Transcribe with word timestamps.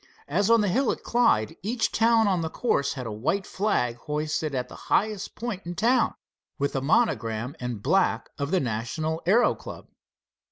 As 0.27 0.49
on 0.49 0.61
the 0.61 0.67
hill 0.67 0.91
at 0.91 1.03
Clyde, 1.03 1.55
each 1.61 1.91
town 1.91 2.27
on 2.27 2.41
the 2.41 2.49
course 2.49 2.93
had 2.93 3.05
a 3.05 3.11
white 3.11 3.45
flag 3.45 3.97
hoisted 3.97 4.55
at 4.55 4.67
the 4.67 4.73
highest 4.89 5.35
point 5.35 5.61
in 5.63 5.75
town, 5.75 6.15
with 6.57 6.73
the 6.73 6.81
monogram 6.81 7.55
in 7.59 7.77
black 7.77 8.27
of 8.39 8.49
the 8.49 8.59
national 8.59 9.21
aero 9.27 9.53
club. 9.53 9.85